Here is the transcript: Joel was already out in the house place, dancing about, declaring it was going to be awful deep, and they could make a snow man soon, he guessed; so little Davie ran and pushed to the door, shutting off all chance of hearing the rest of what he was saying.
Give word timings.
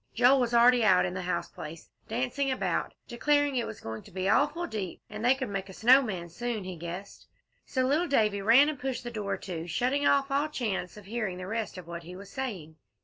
Joel 0.15 0.39
was 0.39 0.51
already 0.51 0.83
out 0.83 1.05
in 1.05 1.13
the 1.13 1.21
house 1.21 1.47
place, 1.47 1.91
dancing 2.07 2.49
about, 2.49 2.95
declaring 3.07 3.55
it 3.55 3.67
was 3.67 3.79
going 3.79 4.01
to 4.01 4.11
be 4.11 4.27
awful 4.27 4.65
deep, 4.65 4.99
and 5.11 5.23
they 5.23 5.35
could 5.35 5.49
make 5.49 5.69
a 5.69 5.73
snow 5.73 6.01
man 6.01 6.27
soon, 6.29 6.63
he 6.63 6.75
guessed; 6.75 7.27
so 7.67 7.83
little 7.85 8.07
Davie 8.07 8.41
ran 8.41 8.67
and 8.67 8.79
pushed 8.79 9.03
to 9.03 9.11
the 9.11 9.13
door, 9.13 9.39
shutting 9.67 10.07
off 10.07 10.31
all 10.31 10.47
chance 10.49 10.97
of 10.97 11.05
hearing 11.05 11.37
the 11.37 11.45
rest 11.45 11.77
of 11.77 11.85
what 11.85 12.01
he 12.01 12.15
was 12.15 12.31
saying. 12.31 12.77